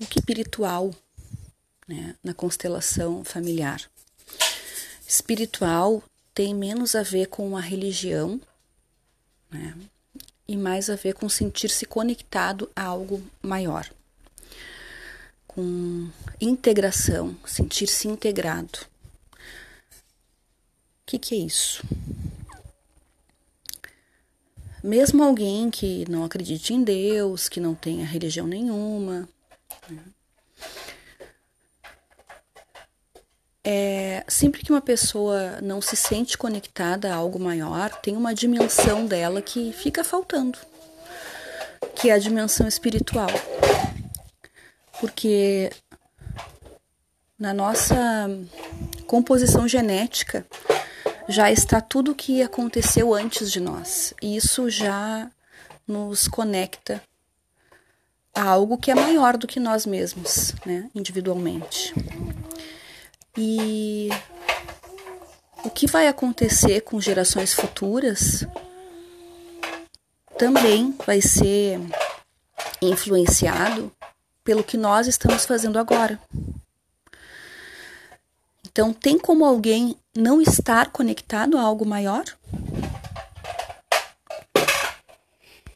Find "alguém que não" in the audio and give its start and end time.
25.22-26.24